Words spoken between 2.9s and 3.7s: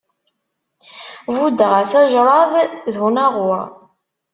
d unaɣur.